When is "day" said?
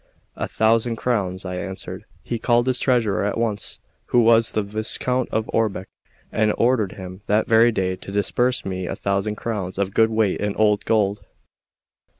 7.71-7.95